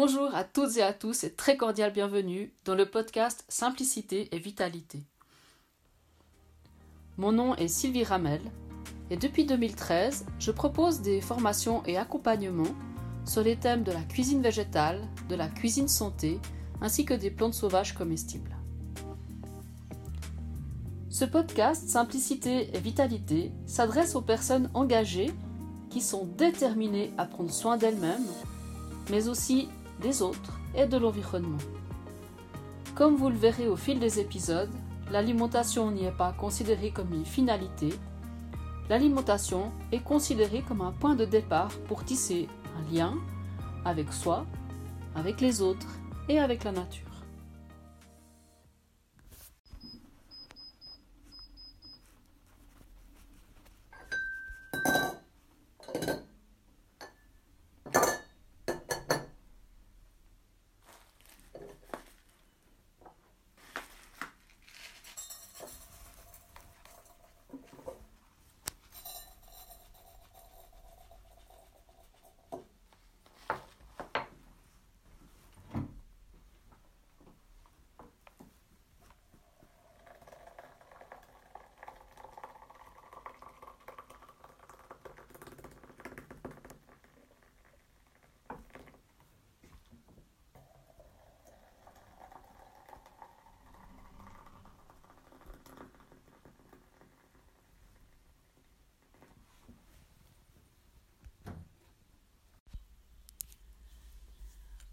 [0.00, 4.38] Bonjour à toutes et à tous et très cordial bienvenue dans le podcast Simplicité et
[4.38, 5.02] Vitalité.
[7.16, 8.40] Mon nom est Sylvie Ramel
[9.10, 12.76] et depuis 2013, je propose des formations et accompagnements
[13.26, 16.38] sur les thèmes de la cuisine végétale, de la cuisine santé,
[16.80, 18.56] ainsi que des plantes sauvages comestibles.
[21.10, 25.32] Ce podcast Simplicité et Vitalité s'adresse aux personnes engagées
[25.90, 28.28] qui sont déterminées à prendre soin d'elles-mêmes,
[29.10, 29.66] mais aussi
[30.00, 31.58] des autres et de l'environnement.
[32.94, 34.72] Comme vous le verrez au fil des épisodes,
[35.10, 37.90] l'alimentation n'y est pas considérée comme une finalité.
[38.88, 43.14] L'alimentation est considérée comme un point de départ pour tisser un lien
[43.84, 44.46] avec soi,
[45.14, 45.88] avec les autres
[46.28, 47.07] et avec la nature.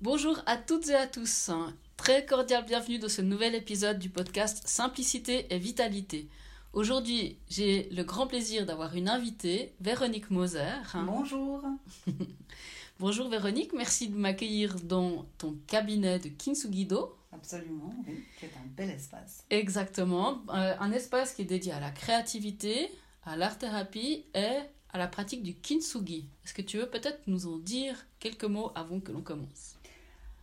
[0.06, 1.50] Bonjour à toutes et à tous.
[1.98, 6.30] Très cordial bienvenue dans ce nouvel épisode du podcast Simplicité et Vitalité.
[6.74, 10.76] Aujourd'hui, j'ai le grand plaisir d'avoir une invitée, Véronique Moser.
[10.94, 11.64] Bonjour.
[13.00, 17.18] Bonjour Véronique, merci de m'accueillir dans ton cabinet de Kintsugido.
[17.32, 19.44] Absolument, oui, qui est un bel espace.
[19.50, 22.92] Exactement, euh, un espace qui est dédié à la créativité,
[23.24, 24.60] à l'art-thérapie et
[24.94, 26.28] à la pratique du kintsugi.
[26.46, 29.75] Est-ce que tu veux peut-être nous en dire quelques mots avant que l'on commence?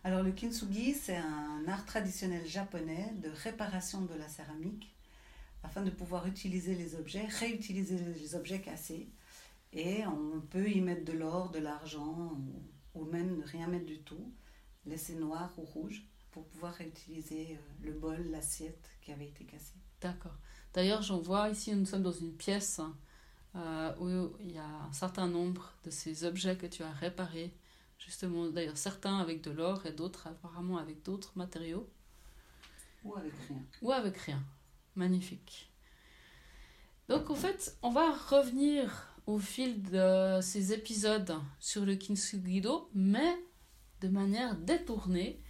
[0.03, 4.93] Alors le kintsugi, c'est un art traditionnel japonais de réparation de la céramique
[5.63, 9.07] afin de pouvoir utiliser les objets, réutiliser les objets cassés.
[9.71, 12.37] Et on peut y mettre de l'or, de l'argent
[12.93, 14.31] ou, même ne rien mettre du tout,
[14.85, 19.73] laisser noir ou rouge pour pouvoir réutiliser euh, le bol, l'assiette qui avait été cassée.
[20.01, 20.35] D'accord.
[20.73, 22.81] D'ailleurs, j'en vois ici, nous sommes dans une pièce
[23.55, 27.53] euh, où il y a un certain nombre de ces objets que tu as réparés
[28.05, 31.89] Justement, d'ailleurs, certains avec de l'or et d'autres apparemment avec d'autres matériaux.
[33.03, 33.63] Ou avec rien.
[33.81, 34.43] Ou avec rien.
[34.95, 35.71] Magnifique.
[37.09, 43.37] Donc, en fait, on va revenir au fil de ces épisodes sur le Kintsugido, mais
[44.01, 45.41] de manière détournée.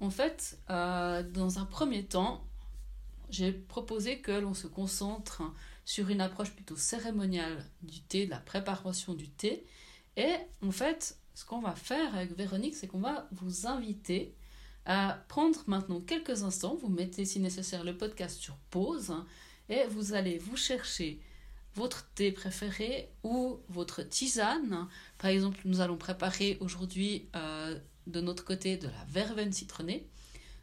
[0.00, 2.44] En fait, euh, dans un premier temps,
[3.28, 5.42] j'ai proposé que l'on se concentre
[5.84, 9.64] sur une approche plutôt cérémoniale du thé, de la préparation du thé.
[10.16, 14.34] Et en fait, ce qu'on va faire avec Véronique, c'est qu'on va vous inviter
[14.84, 19.14] à prendre maintenant quelques instants, vous mettez si nécessaire le podcast sur pause
[19.70, 21.18] et vous allez vous chercher
[21.74, 24.86] votre thé préféré ou votre tisane.
[25.16, 30.06] Par exemple, nous allons préparer aujourd'hui euh, de notre côté de la verveine citronnée.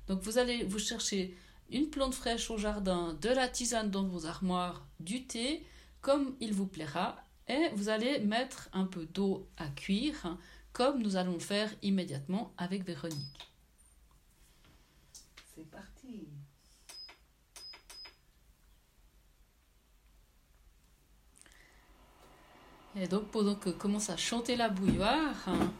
[0.07, 1.35] Donc vous allez vous chercher
[1.71, 5.65] une plante fraîche au jardin, de la tisane dans vos armoires, du thé,
[6.01, 7.17] comme il vous plaira,
[7.47, 10.38] et vous allez mettre un peu d'eau à cuire
[10.77, 13.49] comme nous allons le faire immédiatement avec Véronique.
[15.55, 16.27] C'est parti.
[22.95, 25.73] Et donc pendant que commence à chanter la bouilloire, hein,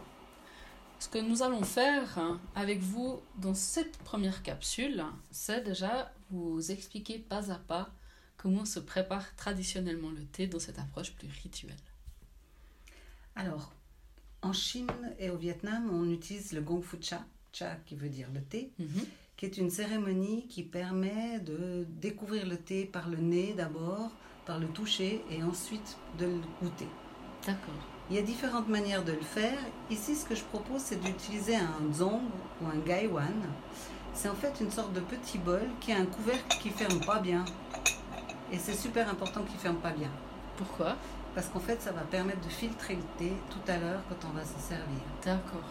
[0.98, 6.72] ce que nous allons faire hein, avec vous dans cette première capsule, c'est déjà vous
[6.72, 7.92] expliquer pas à pas
[8.36, 11.76] comment se prépare traditionnellement le thé dans cette approche plus rituelle.
[13.36, 13.77] Alors,
[14.42, 14.88] en Chine
[15.20, 18.72] et au Vietnam, on utilise le gong fu cha, cha qui veut dire le thé,
[18.80, 19.06] mhm.
[19.36, 24.12] qui est une cérémonie qui permet de découvrir le thé par le nez d'abord,
[24.46, 26.88] par le toucher et ensuite de le goûter.
[27.46, 27.74] D'accord.
[28.10, 29.60] Il y a différentes manières de le faire.
[29.90, 32.22] Ici, ce que je propose, c'est d'utiliser un zong
[32.62, 33.34] ou un gaiwan.
[34.14, 37.20] C'est en fait une sorte de petit bol qui a un couvercle qui ferme pas
[37.20, 37.44] bien.
[38.52, 40.10] Et c'est super important qu'il ferme pas bien.
[40.56, 40.96] Pourquoi?
[41.38, 44.36] Parce qu'en fait, ça va permettre de filtrer le thé tout à l'heure quand on
[44.36, 45.04] va se servir.
[45.24, 45.62] D'accord.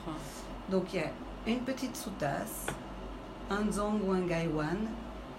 [0.70, 1.10] Donc il y a
[1.48, 2.66] une petite sous-tasse,
[3.50, 4.78] un zong ou un gaiwan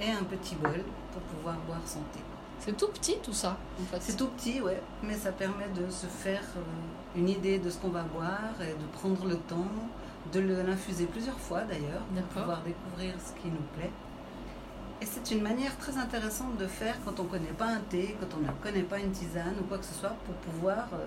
[0.01, 0.83] et un petit bol
[1.13, 2.19] pour pouvoir boire son thé.
[2.59, 4.01] C'est tout petit tout ça, en fait.
[4.01, 7.77] C'est tout petit, ouais, mais ça permet de se faire euh, une idée de ce
[7.77, 9.71] qu'on va boire et de prendre le temps
[10.33, 13.91] de l'infuser plusieurs fois d'ailleurs, pour pouvoir découvrir ce qui nous plaît.
[15.01, 18.15] Et c'est une manière très intéressante de faire quand on ne connaît pas un thé,
[18.19, 21.05] quand on ne connaît pas une tisane ou quoi que ce soit, pour pouvoir euh,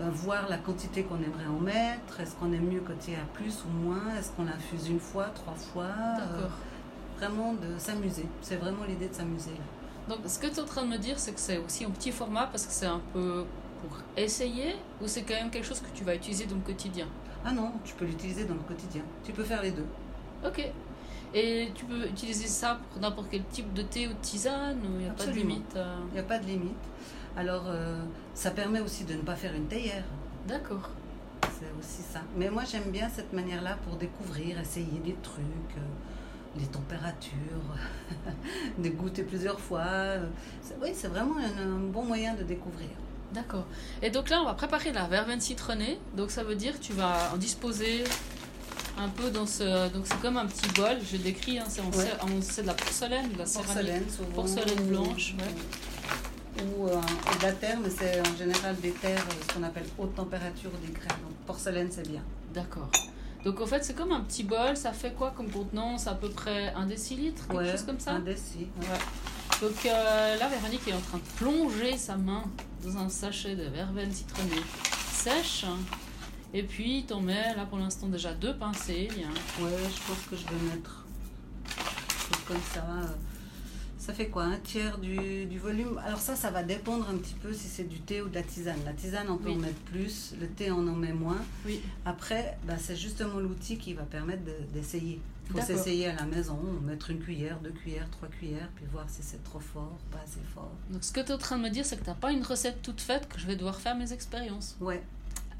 [0.00, 2.18] ben, voir la quantité qu'on aimerait en mettre.
[2.18, 4.02] Est-ce qu'on aime mieux quand il y a plus ou moins?
[4.18, 5.84] Est-ce qu'on l'infuse une fois, trois fois?
[5.84, 6.50] Euh, D'accord.
[7.18, 8.26] Vraiment de s'amuser.
[8.42, 9.52] C'est vraiment l'idée de s'amuser.
[10.08, 11.90] Donc, ce que tu es en train de me dire, c'est que c'est aussi en
[11.90, 13.44] petit format parce que c'est un peu
[13.80, 17.06] pour essayer ou c'est quand même quelque chose que tu vas utiliser dans le quotidien?
[17.44, 19.02] Ah non, tu peux l'utiliser dans le quotidien.
[19.22, 19.86] Tu peux faire les deux.
[20.44, 20.68] Ok.
[21.32, 24.90] Et tu peux utiliser ça pour n'importe quel type de thé ou de tisane il
[24.90, 26.74] n'y a pas de limite euh, Il n'y a pas de limite.
[27.36, 28.00] Alors, euh,
[28.34, 30.04] ça permet aussi de ne pas faire une théière.
[30.48, 30.90] D'accord.
[31.42, 32.20] C'est aussi ça.
[32.36, 35.44] Mais moi, j'aime bien cette manière-là pour découvrir, essayer des trucs,
[35.76, 37.30] euh, les températures,
[38.78, 39.82] de goûter plusieurs fois.
[39.86, 40.26] Euh,
[40.82, 42.88] Oui, c'est vraiment un, un bon moyen de découvrir.
[43.32, 43.66] D'accord.
[44.02, 46.00] Et donc là, on va préparer la verveine citronnée.
[46.16, 48.02] Donc ça veut dire que tu vas en disposer
[48.98, 49.88] un peu dans ce.
[49.92, 50.98] Donc c'est comme un petit bol.
[51.10, 51.58] Je décris.
[51.58, 52.62] Hein, c'est Ouais.
[52.62, 53.72] de la porcelaine, de la céramique.
[53.74, 54.30] Porcelaine, souvent.
[54.32, 55.34] Porcelaine blanche,
[56.58, 56.96] Ou, ou, euh,
[57.38, 60.70] de la terre, mais c'est en général des terres, euh, ce qu'on appelle haute température
[60.86, 61.08] des grès.
[61.08, 62.22] Donc, porcelaine, c'est bien.
[62.52, 62.90] D'accord.
[63.44, 64.76] Donc en fait, c'est comme un petit bol.
[64.76, 66.06] Ça fait quoi comme contenance?
[66.06, 68.12] À peu près un décilitre, quelque Ouais, chose comme ça?
[68.12, 68.66] Un déci.
[68.80, 68.86] ouais.
[68.86, 68.98] Ouais.
[69.62, 72.44] Donc euh, là, Véronique est en train de plonger sa main
[72.84, 74.62] dans un sachet de verveine citronnée
[75.12, 75.64] sèche.
[76.52, 79.08] Et puis, t'en mets là pour l'instant déjà deux pincées.
[79.24, 79.62] hein.
[79.62, 81.04] Ouais, je pense que je vais mettre
[82.46, 82.84] comme ça.
[83.98, 86.00] Ça fait quoi Un tiers du, du volume?
[86.04, 88.42] Alors ça, ça va dépendre un petit peu si c'est du thé ou de la
[88.42, 88.78] tisane.
[88.84, 89.56] La tisane, on peut Oui.
[89.56, 90.34] en mettre plus.
[90.40, 91.36] Le thé, on en met moins.
[91.66, 91.80] Oui.
[92.06, 95.20] Après, bah, c'est justement l'outil qui va permettre de- d'essayer.
[95.52, 99.04] Il faut s'essayer à la maison, mettre une cuillère, deux cuillères, trois cuillères, puis voir
[99.08, 100.70] si c'est trop fort, pas assez fort.
[100.90, 102.44] Donc ce que tu es en train de me dire, c'est que t'as pas une
[102.44, 104.76] recette toute faite, que je vais devoir faire mes expériences.
[104.80, 105.02] Ouais,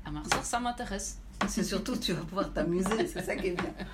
[0.04, 1.18] Ah, mais ça, m'intéresse.
[1.48, 3.72] c'est surtout tu vas pouvoir t'amuser, c'est ça qui est bien.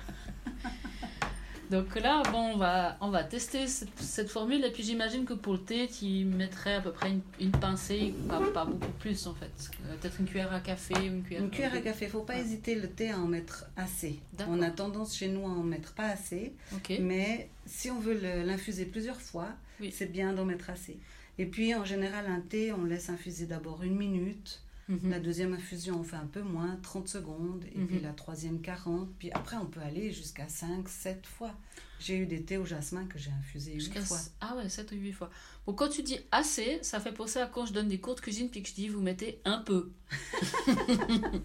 [1.69, 4.63] Donc là, bon, on va, on va tester cette, cette formule.
[4.63, 8.13] Et puis j'imagine que pour le thé, tu mettrais à peu près une, une pincée,
[8.29, 9.51] pas, pas beaucoup plus en fait.
[9.85, 12.75] Euh, Peut-être une cuillère à café une cuillère, Une cuillère à café, faut pas hésiter
[12.75, 14.21] le thé à en mettre assez.
[14.47, 16.53] On a tendance chez nous à en mettre pas assez.
[17.01, 19.49] Mais si on veut l'infuser plusieurs fois,
[19.81, 19.93] Oui.
[19.93, 20.97] c'est bien d'en mettre assez.
[21.37, 24.61] Et puis en général, un thé, on laisse infuser d'abord une minute.
[24.89, 25.09] Mhm.
[25.09, 27.65] La deuxième infusion, on fait un peu moins, 30 secondes.
[27.75, 28.03] Et puis Mhm.
[28.03, 29.09] la troisième, 40.
[29.19, 31.53] Puis après, on peut aller jusqu'à 5, 7 fois.
[31.99, 34.19] J'ai eu des thés au jasmin que j'ai infusé 8 Jusqu'à fois.
[34.39, 35.29] Ah ouais, 7 ou 8 fois.
[35.65, 38.21] Bon, quand tu dis assez, ça fait penser à quand je donne des cours de
[38.21, 39.91] cuisine puis que je dis vous mettez un peu.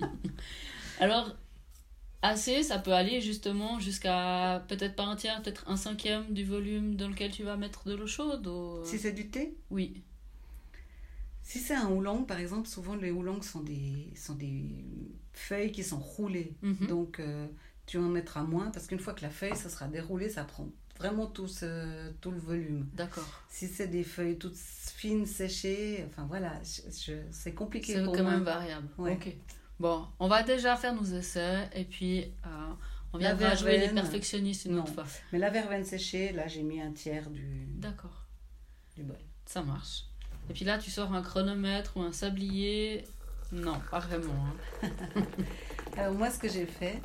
[1.01, 1.35] Alors,
[2.21, 6.97] assez, ça peut aller justement jusqu'à peut-être pas un tiers, peut-être un cinquième du volume
[6.97, 8.47] dans lequel tu vas mettre de l'eau chaude.
[8.47, 10.03] ou- Si c'est du thé, Oui.
[11.43, 14.65] Si c'est un oolong, par exemple, souvent les oolongs sont des, sont des
[15.33, 16.55] feuilles qui sont roulées.
[16.63, 16.87] Mhm.
[16.87, 17.47] Donc, euh,
[17.87, 20.69] tu en mettras moins parce qu'une fois que la feuille, ça sera déroulé, ça prend
[20.99, 22.87] vraiment tout, ce, tout le volume.
[22.95, 23.27] D'accord.
[23.49, 28.15] Si c'est des feuilles toutes fines, séchées, enfin voilà, je- je- c'est compliqué C'est pour
[28.15, 28.33] quand moi.
[28.33, 28.89] même variable.
[28.99, 29.15] Ouais.
[29.15, 29.35] Ok.
[29.81, 32.73] Bon, on va déjà faire nos essais et puis euh,
[33.13, 34.83] on La viendra jouer les verveine, perfectionnistes une non.
[34.85, 35.07] autre fois.
[35.33, 38.27] Mais la verveine séchée, là, j'ai mis un tiers du, D'accord.
[38.95, 39.19] du bol.
[39.45, 40.05] Ça marche.
[40.51, 43.05] Et puis là, tu sors un chronomètre ou un sablier.
[43.53, 44.47] Non, pas vraiment.
[44.83, 45.23] hein.
[45.97, 47.01] Alors moi, ce que j'ai fait,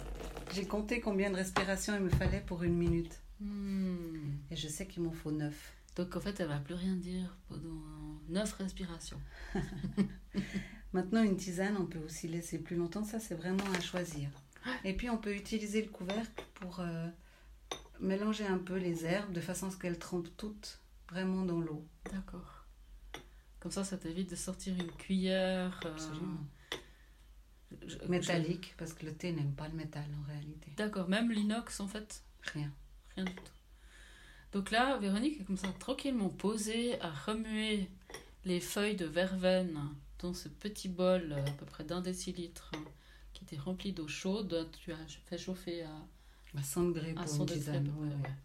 [0.54, 3.20] j'ai compté combien de respirations il me fallait pour une minute.
[3.40, 4.32] Hmm.
[4.50, 5.74] Et je sais qu'il m'en faut neuf.
[5.96, 7.82] Donc en fait, elle va plus rien dire pendant
[8.30, 9.20] neuf respirations.
[10.94, 13.04] Maintenant, une tisane, on peut aussi laisser plus longtemps.
[13.04, 14.30] Ça, c'est vraiment à choisir.
[14.84, 17.08] Et puis, on peut utiliser le couvercle pour euh,
[18.00, 20.80] mélanger un peu les herbes de façon à ce qu'elles trempent toutes
[21.10, 21.86] vraiment dans l'eau.
[22.12, 22.57] D'accord.
[23.60, 25.80] Comme ça, ça t'évite de sortir une cuillère.
[25.86, 26.38] euh, Absolument.
[27.72, 30.72] je- je- Métallique, parce que le thé n'aime pas le métal en réalité.
[30.78, 32.24] D'accord, même l'inox en fait,
[32.54, 32.72] Rien.
[33.16, 33.44] rien du tout.
[34.54, 37.90] Donc là, Véronique est comme ça tranquillement posée à remuer
[38.46, 39.78] les feuilles de verveine
[40.20, 42.84] dans ce petit bol euh, à peu près d'un décilitre hein,
[43.34, 44.70] qui était rempli d'eau chaude.
[44.80, 45.92] Tu as fait chauffer à
[46.58, 47.60] À 100 degrés à pour 100 une degrés.
[47.60, 47.76] tisane.
[47.76, 48.36] à peu ouais, près, ouais.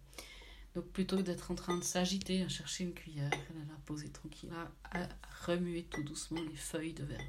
[0.75, 3.79] Donc plutôt que d'être en train de s'agiter à chercher une cuillère, elle est là
[3.85, 5.09] posée tranquille à, à
[5.47, 7.29] remuer tout doucement les feuilles de verveine.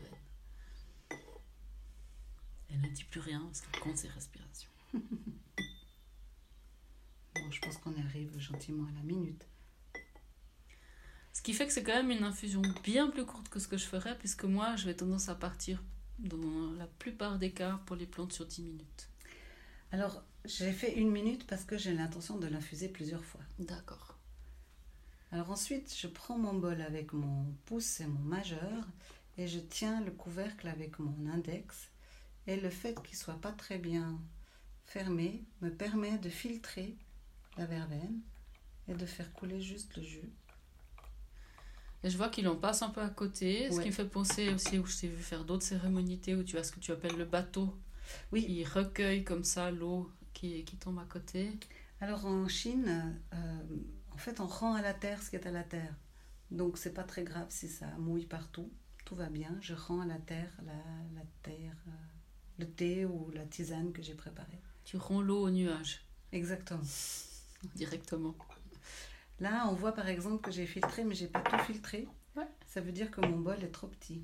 [2.70, 4.70] Elle ne dit plus rien parce qu'elle compte ses respirations.
[7.36, 9.48] Bon, je pense qu'on arrive gentiment à la minute.
[11.34, 13.78] Ce qui fait que c'est quand même une infusion bien plus courte que ce que
[13.78, 15.84] je ferais, puisque moi, je vais tendance à partir
[16.20, 19.10] dans la plupart des cas pour les plantes sur 10 minutes.
[19.94, 23.42] Alors, j'ai fait une minute parce que j'ai l'intention de l'infuser plusieurs fois.
[23.60, 24.18] D'accord.
[25.32, 28.88] Alors ensuite, je prends mon bol avec mon pouce et mon majeur
[29.38, 31.92] et je tiens le couvercle avec mon index.
[32.48, 34.20] Et le fait qu'il soit pas très bien
[34.84, 36.98] fermé me permet de filtrer
[37.58, 38.20] la verveine
[38.88, 40.34] et de faire couler juste le jus.
[42.04, 44.52] Et je vois qu'il en passe un peu à côté, ce qui me fait penser
[44.52, 47.16] aussi où je t'ai vu faire d'autres cérémonités où tu as ce que tu appelles
[47.16, 47.78] le bateau.
[48.32, 48.46] Oui.
[48.48, 51.52] Il recueille comme ça l'eau qui, qui tombe à côté.
[52.02, 53.64] Alors en Chine, euh,
[54.12, 55.96] en fait, on rend à la terre ce qui est à la terre.
[56.52, 58.72] Donc c'est pas très grave si ça mouille partout.
[59.06, 59.58] Tout va bien.
[59.62, 60.74] Je rends à la terre la,
[61.16, 61.92] la terre, euh,
[62.60, 64.62] le thé ou la tisane que j'ai préparée.
[64.84, 66.82] Tu rends l'eau au nuage Exactement.
[67.76, 68.36] directement.
[69.40, 72.08] Là, on voit par exemple que j'ai filtré, mais j'ai pas tout filtré.
[72.36, 72.48] Ouais.
[72.68, 74.24] Ça veut dire que mon bol est trop petit.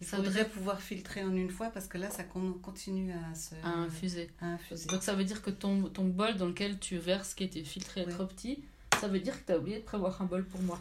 [0.00, 3.34] Il faudrait dire- pouvoir filtrer en une fois parce que là, ça con- continue à
[3.34, 4.30] se À infuser.
[4.40, 4.86] à infuser.
[4.86, 8.02] Donc ça veut dire que ton, ton bol dans lequel tu verses qui était filtré
[8.02, 8.12] est Ouais.
[8.12, 8.62] trop petit.
[9.00, 10.80] Ça veut dire que tu as oublié de prévoir un bol pour moi.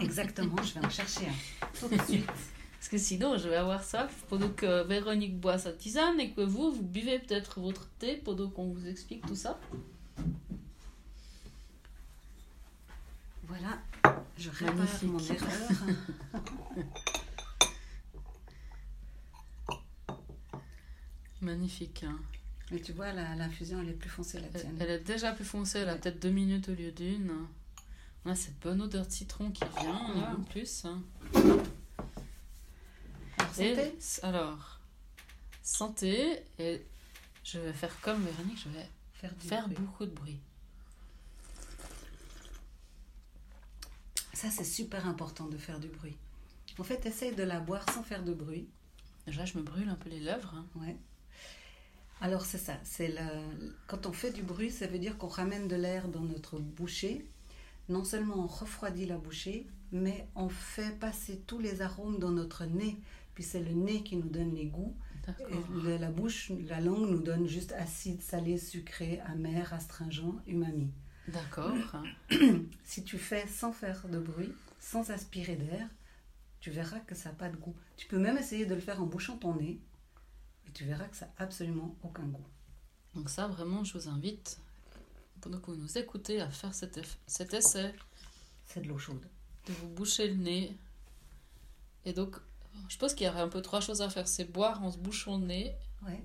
[0.00, 2.26] Exactement, je vais en chercher un tout de suite.
[2.78, 6.40] Parce que sinon, je vais avoir ça pendant que Véronique boit sa tisane et que
[6.40, 9.60] vous, vous buvez peut-être votre thé pendant qu'on vous explique tout ça.
[13.44, 13.78] Voilà,
[14.38, 15.08] je répare Magnifique.
[15.10, 15.50] mon erreur.
[21.40, 22.04] Magnifique.
[22.04, 22.18] hein.
[22.70, 24.76] Mais tu vois, la- l'infusion, elle est plus foncée la tienne.
[24.80, 27.32] elle est déjà plus foncée, elle a peut-être deux minutes au lieu d'une.
[28.24, 30.84] On a cette bonne odeur de citron qui vient en plus.
[30.84, 31.02] hein.
[33.38, 34.80] Alors, Et- santé alors,
[35.62, 36.42] santé.
[36.58, 36.82] Et
[37.44, 39.76] je vais faire comme Véronique, je vais Faire du faire bruit.
[39.84, 40.38] beaucoup de bruit.
[44.42, 46.16] Ça, c'est super important de faire du bruit.
[46.76, 48.66] En fait, essaye de la boire sans faire de bruit.
[49.24, 50.52] Déjà, je me brûle un peu les lèvres.
[50.56, 50.66] hein.
[50.80, 50.96] Ouais.
[52.20, 53.68] Alors c'est ça, c'est le...
[53.86, 57.24] quand on fait du bruit, ça veut dire qu'on ramène de l'air dans notre bouchée.
[57.88, 62.64] Non seulement on refroidit la bouchée, mais on fait passer tous les arômes dans notre
[62.64, 62.96] nez.
[63.34, 64.96] Puis c'est le nez qui nous donne les goûts.
[65.84, 70.90] Et la bouche, la langue nous donne juste acide, salé, sucré, amer, astringent, umami.
[71.28, 71.74] D'accord.
[72.84, 75.88] Si tu fais sans faire de bruit, sans aspirer d'air,
[76.60, 77.74] tu verras que ça n'a pas de goût.
[77.96, 79.80] Tu peux même essayer de le faire en bouchant ton nez,
[80.66, 82.46] et tu verras que ça n'a absolument aucun goût.
[83.14, 84.58] Donc ça, vraiment, je vous invite,
[85.40, 87.94] pendant que vous nous écoutez, à faire cet, eff- cet essai
[88.66, 89.26] C'est de l'eau chaude.
[89.66, 90.76] de vous boucher le nez.
[92.04, 92.36] Et donc,
[92.88, 94.26] je pense qu'il y aurait un peu trois choses à faire.
[94.28, 95.74] C'est boire en se bouchant le nez,
[96.04, 96.22] Ouais.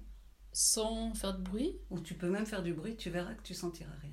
[0.53, 1.77] sans faire de bruit.
[1.91, 4.11] Ou tu peux même faire du bruit, tu verras que tu sentiras rien.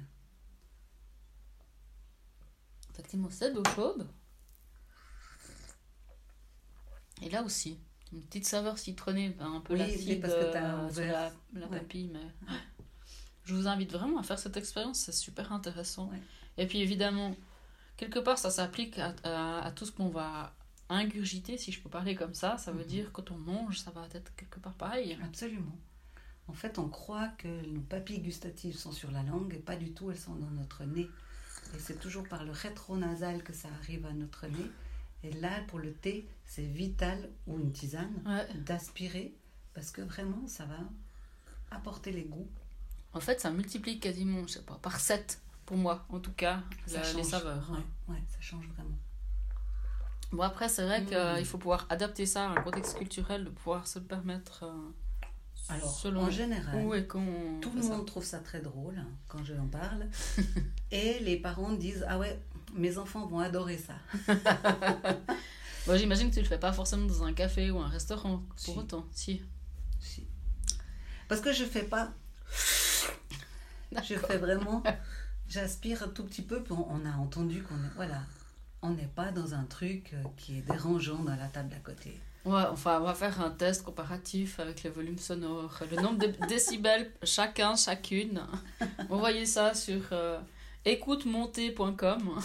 [2.95, 4.09] Effectivement, c'est de l'eau chaude.
[7.23, 7.79] Et là aussi,
[8.13, 11.33] une petite saveur citronnée, ben, un peu Oui, l'acide parce que t'as euh, sur la,
[11.55, 11.79] la Ouais.
[11.81, 12.09] papille.
[12.13, 12.55] Mais...
[13.45, 16.09] Je vous invite vraiment à faire cette expérience, c'est super intéressant.
[16.11, 16.21] Ouais.
[16.57, 17.35] Et puis évidemment,
[17.97, 20.55] quelque part, ça s'applique à, à- à tout ce qu'on va
[20.89, 22.59] ingurgiter, si je peux parler comme ça.
[22.59, 22.89] Ça veut Mhm.
[22.89, 25.19] dire quand on mange, ça va être quelque part pareil.
[25.25, 25.77] Absolument.
[26.47, 29.93] En fait, on croit que nos papilles gustatives sont sur la langue et pas du
[29.93, 31.09] tout, elles sont dans notre nez.
[31.75, 34.71] Et c'est toujours par le rétronasal que ça arrive à notre nez.
[35.23, 38.47] Et là, pour le thé, c'est vital ou une tisane Ouais.
[38.61, 39.35] d'aspirer
[39.73, 40.77] parce que vraiment, ça va
[41.71, 42.49] apporter les goûts.
[43.13, 46.63] En fait, ça multiplie quasiment, je sais pas, par 7 pour moi, en tout cas,
[46.87, 47.73] Ça la- les saveurs.
[47.73, 47.83] hein.
[48.09, 48.99] Ouais, ça change vraiment.
[50.33, 51.37] Bon, après, c'est vrai Mm.
[51.37, 54.91] qu'il faut pouvoir adapter ça à un contexte culturel, de pouvoir se permettre euh,
[55.69, 57.89] Alors, selon en général, quand on tout le ça.
[57.89, 60.07] monde trouve ça très drôle hein, quand je en parle.
[60.91, 62.39] et les parents disent Ah ouais,
[62.75, 63.95] mes enfants vont adorer ça.
[65.87, 68.75] Bon, J'imagine que tu le fais pas forcément dans un café ou un restaurant, pour
[68.75, 68.79] Si.
[68.79, 69.07] autant.
[69.13, 69.43] Si.
[70.01, 70.27] Si.
[71.29, 72.11] Parce que je fais pas.
[74.03, 74.83] Je fais vraiment.
[75.49, 77.91] J'aspire un tout petit peu, puis on, on a entendu qu'on est.
[77.97, 78.23] Voilà.
[78.83, 82.19] On n'est pas dans un truc euh, qui est dérangeant dans la table à côté.
[82.45, 86.27] Ouais, enfin, on va faire un test comparatif avec les volumes sonores, le nombre de
[86.49, 88.43] décibels chacun, chacune.
[89.09, 90.39] Envoyez ça sur euh,
[90.85, 92.39] écoutemontée.com.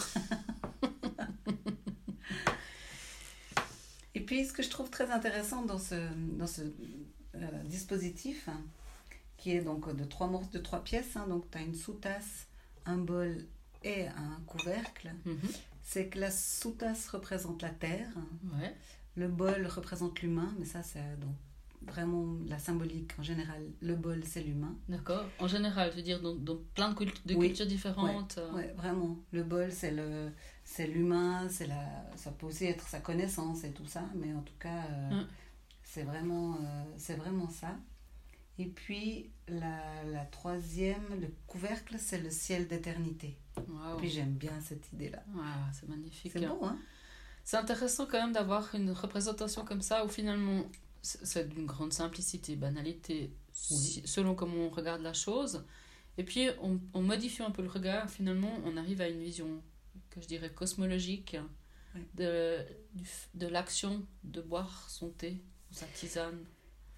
[4.14, 5.94] Et puis, ce que je trouve très intéressant dans ce,
[6.36, 6.62] dans ce
[7.36, 8.60] euh, dispositif, hein,
[9.36, 12.46] qui est donc de trois morceaux, de trois pièces, hein, donc tu as une sous-tasse,
[12.86, 13.36] un bol
[13.84, 15.38] et un couvercle, Mhm.
[15.82, 18.08] c'est que la sous-tasse représente la terre,
[18.58, 18.74] Ouais.
[19.16, 21.34] Le bol représente l'humain, mais ça, c'est donc
[21.82, 23.62] vraiment la symbolique en général.
[23.80, 24.76] Le bol, c'est l'humain.
[24.88, 25.24] D'accord.
[25.38, 27.48] En général, je veux dire, dans, dans plein de, de Oui.
[27.48, 28.36] cultures différentes.
[28.38, 29.16] euh, Ouais, vraiment.
[29.32, 30.30] Le bol, c'est le,
[30.64, 31.86] c'est l'humain, c'est la,
[32.16, 35.26] ça peut aussi être sa connaissance et tout ça, mais en tout cas, euh, Mm.
[35.82, 37.76] c'est vraiment, euh, c'est vraiment ça.
[38.58, 43.38] Et puis la, la troisième, le couvercle, c'est le ciel d'éternité.
[43.56, 43.96] waouh.
[43.96, 45.22] Puis j'aime bien cette idée-là.
[45.34, 46.32] Waouh, c'est magnifique.
[46.34, 46.78] C'est beau, hein
[47.50, 50.70] C'est intéressant quand même d'avoir une représentation comme ça où finalement
[51.02, 55.64] c'est d'une grande simplicité, banalité, selon comment on regarde la chose.
[56.16, 59.64] Et puis, on, on, modifie un peu le regard, finalement, on arrive à une vision
[60.10, 61.38] que je dirais cosmologique
[62.14, 62.64] de,
[63.34, 65.42] de l'action de boire son thé
[65.72, 66.44] ou sa tisane.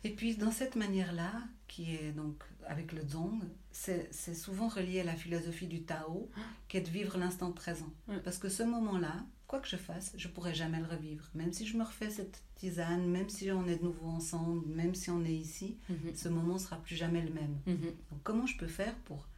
[0.05, 1.33] Et puis, dans cette manière-là,
[1.67, 3.41] qui est donc avec le Zong,
[3.73, 6.31] c'est souvent relié à la philosophie du Tao,
[6.69, 7.91] qui est de vivre l'instant présent.
[8.25, 11.29] Parce que ce moment-là, quoi que je fasse, je pourrai jamais le revivre.
[11.35, 14.95] Même si je me refais cette tisane, même si on est de nouveau ensemble, même
[14.95, 16.14] si on est ici, mhm.
[16.14, 17.59] ce moment sera plus jamais le même.
[17.67, 17.93] Mhm.
[18.11, 19.29] Donc, comment je peux faire pour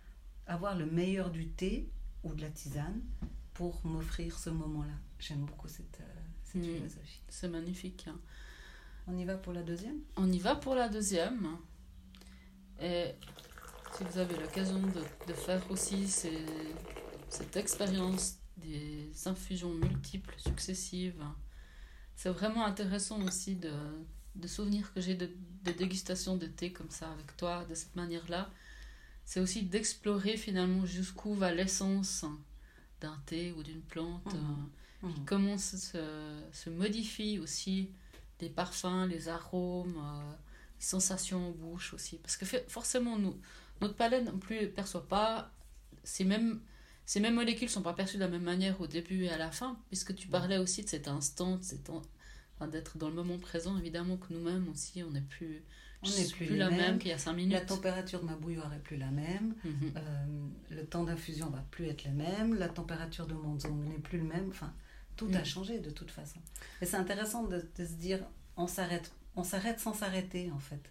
[0.46, 1.88] avoir le meilleur du thé
[2.22, 3.00] ou de la tisane
[3.54, 4.94] pour m'offrir ce moment-là?
[5.18, 6.62] J'aime beaucoup cette, euh, mhm.
[6.62, 7.22] philosophie.
[7.28, 8.06] C'est magnifique.
[8.08, 8.20] Hein.
[9.08, 9.98] On y va pour la deuxième?
[10.16, 11.48] On y va pour la deuxième.
[12.80, 13.14] Et
[13.96, 21.24] si vous avez l'occasion de, de, faire aussi cette expérience des infusions multiples, successives,
[22.16, 23.72] c'est vraiment intéressant aussi de,
[24.34, 25.30] de souvenirs que j'ai de,
[25.64, 28.50] de dégustation de thé comme ça avec toi, de cette manière-là.
[29.24, 32.24] C'est aussi d'explorer finalement jusqu'où va l'essence
[33.00, 34.34] d'un thé ou d'une plante.
[34.34, 35.06] Mmh.
[35.06, 35.24] Mmh.
[35.26, 35.86] comment se,
[36.52, 37.90] se modifie aussi
[38.40, 40.32] les parfums, les arômes, euh,
[40.78, 42.18] les sensations en bouche aussi.
[42.18, 43.38] Parce que forcément, nous,
[43.80, 45.50] notre palais non plus ne perçoit pas
[46.02, 46.60] ces mêmes,
[47.06, 49.38] ces mêmes molécules ne sont pas perçues de la même manière au début et à
[49.38, 51.58] la fin, puisque tu parlais aussi de cet instant,
[52.66, 53.76] d'être dans le moment présent.
[53.78, 55.62] Évidemment que nous-mêmes aussi, on n'est plus,
[56.02, 57.52] on n'est plus, la même, qu'il y a cinq minutes.
[57.52, 59.54] La température de ma bouilloire est plus la même.
[59.64, 59.92] Mhm.
[59.96, 60.24] Euh,
[60.70, 62.54] le temps d'infusion va plus être le même.
[62.54, 64.48] La température de mon zong n'est plus le même.
[64.48, 64.72] Enfin,
[65.16, 65.44] tout a mm.
[65.44, 66.38] changé de toute façon.
[66.80, 68.20] Et c'est intéressant de, se dire,
[68.56, 69.12] on s'arrête.
[69.36, 70.90] On s'arrête sans s'arrêter en fait.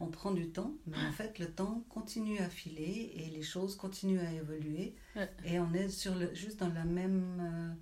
[0.00, 3.76] On prend du temps, mais en fait le temps continue à filer et les choses
[3.76, 4.94] continuent à évoluer.
[5.44, 7.74] Et on est sur le, juste dans la même, euh,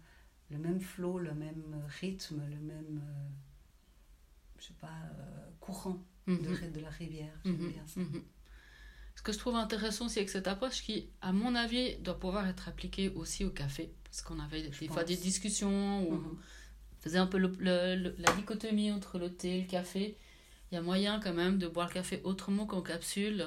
[0.51, 3.29] le même flot, le même rythme, le même, euh,
[4.59, 6.73] je sais pas, euh, courant de, mm-hmm.
[6.73, 7.41] de, la rivière.
[7.45, 8.01] Bien ça.
[8.01, 8.23] Mm-hmm.
[9.21, 12.49] Ce que je trouve intéressant, c'est que cette approche qui, à mon avis, doit pouvoir
[12.49, 13.93] être appliquée aussi au café.
[14.05, 16.39] Parce qu'on avait des fois des discussions où mhm.
[17.01, 20.17] Faisait un peu la dichotomie entre le thé et le café.
[20.71, 23.47] Il y a moyen quand même de boire le café autrement qu'en capsule,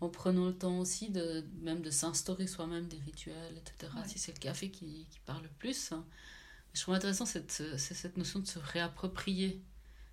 [0.00, 3.92] en prenant le temps aussi de même de s'instaurer soi-même des rituels, etc.
[4.06, 5.92] Si c'est le café qui, qui, parle le plus.
[6.72, 9.60] Je trouve intéressant cette, cette notion de se réapproprier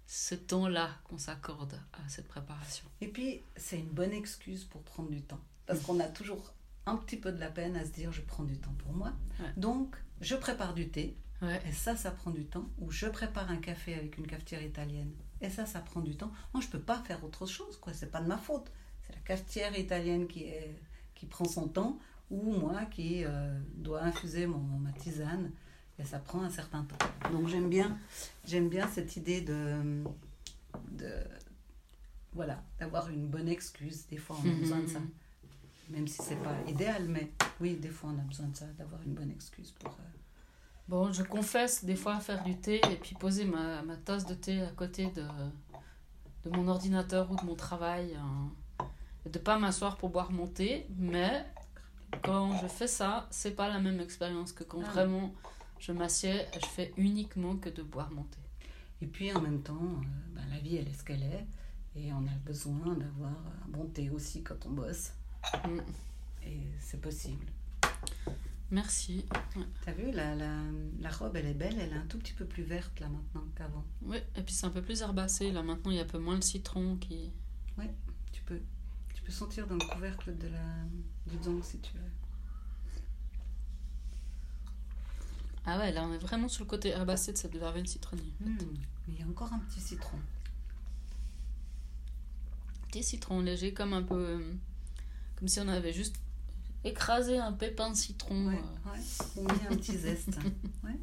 [0.08, 2.86] ce temps-là qu'on s'accorde à cette préparation.
[3.02, 5.42] Et puis, c'est une bonne excuse pour prendre du temps.
[5.68, 6.54] Parce qu'on a toujours
[6.86, 9.12] un petit peu de la peine à se dire je prends du temps pour moi.
[9.58, 11.16] Donc, je prépare du thé.
[11.42, 12.68] Et ça, ça prend du temps.
[12.80, 15.12] Ou je prépare un café avec une cafetière italienne.
[15.42, 16.32] Et ça, ça prend du temps.
[16.54, 17.78] Moi, je peux pas faire autre chose.
[17.78, 17.94] quoi.
[17.94, 18.72] C'est pas de ma faute.
[19.06, 20.76] C'est la cafetière italienne qui, est,
[21.14, 22.00] qui prend son temps.
[22.32, 25.52] Ou moi qui euh, dois infuser mon, ma tisane.
[26.00, 27.32] Et ça prend un certain temps.
[27.32, 27.98] Donc, j'aime bien,
[28.46, 30.04] j'aime bien cette idée de,
[30.92, 31.12] de
[32.34, 34.06] voilà, d'avoir une bonne excuse.
[34.08, 35.00] Des fois, on a besoin de ça
[35.90, 39.02] même si c'est pas idéal, mais oui, des fois on a besoin de ça, d'avoir
[39.04, 39.92] une bonne excuse pour.
[39.92, 40.04] Euh,
[40.88, 44.34] bon, je confesse des fois faire du thé et puis poser ma, ma tasse de
[44.34, 45.24] thé à côté de,
[46.46, 48.16] de mon ordinateur ou de mon travail.
[48.16, 48.52] Hein,
[49.28, 51.46] et de pas m'asseoir pour boire mon thé, mais
[52.24, 55.34] quand je fais ça, c'est pas la même expérience que quand ah vraiment
[55.80, 58.40] je m'assieds et je fais uniquement que de boire mon thé.
[59.02, 61.46] Et puis en même temps, euh, ben, la vie elle est ce qu'elle est
[61.96, 65.12] et on a besoin d'avoir un bon thé aussi quand on bosse.
[65.68, 65.80] Mm.
[66.46, 67.46] Et c'est possible.
[68.70, 69.26] Merci.
[69.86, 70.52] T'as vu, la, la,
[71.00, 73.46] la, robe, elle est belle, elle est un tout petit peu plus verte là maintenant
[73.56, 73.86] qu'avant.
[74.02, 75.52] Oui, et puis c'est un peu plus herbacé.
[75.52, 77.32] Là maintenant, il y a un peu moins le citron qui.
[77.78, 77.86] Oui,
[78.34, 78.60] tu peux,
[79.14, 80.84] tu peux sentir dans le couvercle de la,
[81.28, 82.12] du zong si tu veux.
[85.66, 88.34] Ah ouais, là on est vraiment sur le côté herbacé de cette verveine citronnée.
[88.42, 88.58] Mm.
[89.08, 90.20] Mais il y a encore un petit citron.
[92.88, 94.16] Petit citron léger, comme un peu.
[94.16, 94.54] Euh,
[95.38, 96.16] comme si on avait juste
[96.84, 98.48] écrasé un pépin de citron.
[98.48, 98.62] Ouais,
[98.98, 99.42] euh.
[99.42, 99.54] ouais.
[99.70, 100.38] un petit zeste.
[100.84, 101.00] ouais.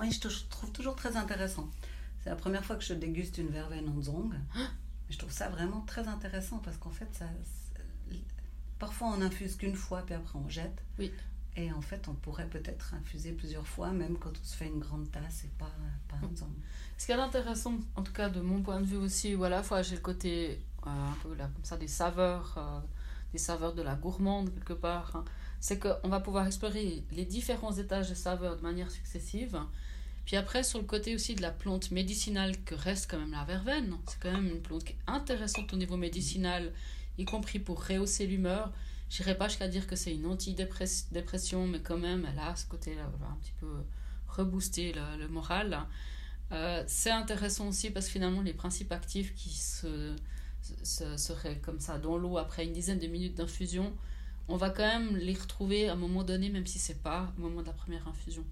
[0.00, 1.68] Oui, je, trouve toujours très intéressant.
[2.22, 4.32] C'est la première fois que je déguste une verveine en zong.
[5.10, 7.26] je trouve ça vraiment très intéressant parce qu'en fait, ça,
[8.78, 10.82] parfois on infuse qu'une fois puis après on jette.
[10.98, 11.12] Oui.
[11.56, 14.78] Et en fait, on pourrait peut-être infuser plusieurs fois, même quand on se fait une
[14.78, 15.70] grande tasse et pas,
[16.08, 16.48] pas un zong.
[16.96, 19.48] Ce qui est intéressant, en tout cas de mon point de vue aussi, où à
[19.48, 22.80] la fois j'ai le côté un peu là, comme ça des saveurs, euh,
[23.32, 25.24] des saveurs de la gourmande quelque part, hein,
[25.60, 29.60] c'est qu'on va pouvoir explorer les différents étages de saveurs de manière successive.
[30.24, 33.44] Puis après, sur le côté aussi de la plante médicinale que reste quand même la
[33.44, 36.72] verveine, c'est quand même une plante qui est intéressante au niveau médicinal,
[37.18, 38.72] y compris pour rehausser l'humeur.
[39.10, 42.66] Je n'irai pas jusqu'à dire que c'est une antidépression, mais quand même, elle a ce
[42.66, 43.66] côté-là, un petit peu
[44.28, 45.86] rebooster le, le moral.
[46.52, 50.16] Euh, c'est intéressant aussi parce que finalement, les principes actifs qui se,
[50.82, 53.92] se- seraient comme ça dans l'eau après une dizaine de minutes d'infusion,
[54.48, 57.40] on va quand même les retrouver à un moment donné, même si c'est pas au
[57.42, 58.44] moment de la première infusion.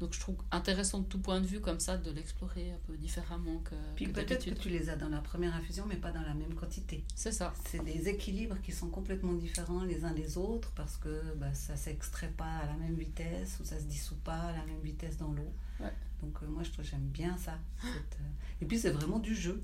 [0.00, 2.96] Donc je trouve intéressant de tout point de vue comme ça de l'explorer un peu
[2.96, 6.22] différemment que, Puis peut-être que tu les as dans la première infusion, mais pas dans
[6.22, 7.04] la même quantité.
[7.14, 7.54] C'est ça.
[7.68, 11.76] C'est des équilibres qui sont complètement différents les uns des autres parce que bah, ça
[11.76, 15.18] s'extrait pas à la même vitesse ou ça se dissout pas à la même vitesse
[15.18, 15.52] dans l'eau.
[15.78, 15.92] Ouais.
[16.20, 17.56] Donc euh, moi je trouve j'aime bien ça.
[17.82, 18.24] cette, euh,
[18.60, 19.62] Et puis c'est vraiment du jeu.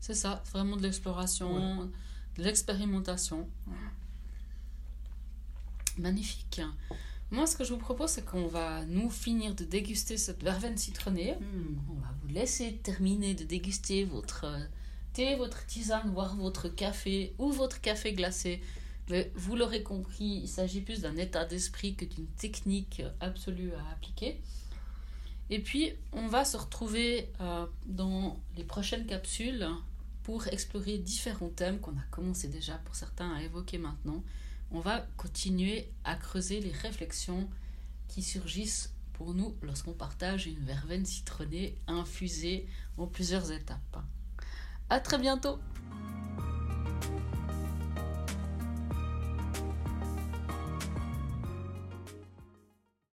[0.00, 1.90] C'est ça, vraiment de l'exploration,
[2.36, 3.48] de l'expérimentation.
[5.98, 6.60] Magnifique.
[7.30, 10.76] Moi, ce que je vous propose, c'est qu'on va nous finir de déguster cette verveine
[10.76, 11.34] citronnée.
[11.34, 11.76] Hmm.
[11.90, 14.64] On va vous laisser terminer de déguster votre euh,
[15.12, 18.62] thé, votre tisane, voire votre café ou votre café glacé.
[19.10, 23.92] Mais vous l'aurez compris, il s'agit plus d'un état d'esprit que d'une technique absolue à
[23.92, 24.40] appliquer.
[25.50, 29.66] Et puis, on va se retrouver euh, dans les prochaines capsules
[30.22, 34.24] pour explorer différents thèmes qu'on a commencé déjà pour certains à évoquer maintenant.
[34.72, 37.48] On va continuer à creuser les réflexions
[38.08, 42.66] qui surgissent pour nous lorsqu'on partage une verveine citronnée infusée
[42.98, 44.02] en plusieurs étapes.
[44.90, 45.58] À très bientôt